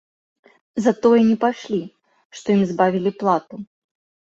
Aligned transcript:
За 0.85 0.93
тое 1.03 1.19
не 1.29 1.35
пайшлі, 1.43 1.79
што 2.41 2.47
ім 2.57 2.65
збавілі 2.73 3.15
плату. 3.23 3.55